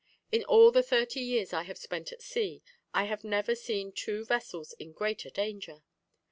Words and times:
In 0.31 0.43
all 0.45 0.71
the 0.71 0.81
thirty 0.81 1.19
years 1.19 1.53
I 1.53 1.61
have 1.61 1.77
spent 1.77 2.11
at 2.11 2.23
sea, 2.23 2.63
I 2.91 3.03
have 3.03 3.23
never 3.23 3.53
seen 3.53 3.91
two 3.91 4.25
vessels 4.25 4.73
in 4.79 4.93
greater 4.93 5.29
danger. 5.29 5.83